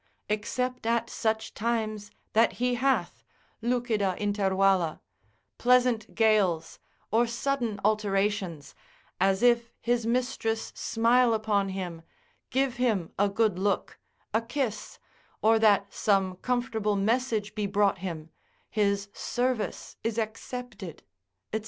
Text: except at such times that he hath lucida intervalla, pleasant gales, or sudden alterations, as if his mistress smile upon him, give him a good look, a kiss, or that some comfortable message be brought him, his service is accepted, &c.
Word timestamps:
except 0.29 0.87
at 0.87 1.11
such 1.11 1.53
times 1.53 2.09
that 2.33 2.53
he 2.53 2.73
hath 2.73 3.23
lucida 3.61 4.15
intervalla, 4.17 4.99
pleasant 5.59 6.15
gales, 6.15 6.79
or 7.11 7.27
sudden 7.27 7.79
alterations, 7.85 8.73
as 9.19 9.43
if 9.43 9.71
his 9.79 10.07
mistress 10.07 10.71
smile 10.73 11.35
upon 11.35 11.69
him, 11.69 12.01
give 12.49 12.77
him 12.77 13.13
a 13.19 13.29
good 13.29 13.59
look, 13.59 13.99
a 14.33 14.41
kiss, 14.41 14.97
or 15.43 15.59
that 15.59 15.93
some 15.93 16.35
comfortable 16.37 16.95
message 16.95 17.53
be 17.53 17.67
brought 17.67 17.99
him, 17.99 18.31
his 18.71 19.07
service 19.13 19.97
is 20.03 20.17
accepted, 20.17 21.03
&c. 21.53 21.59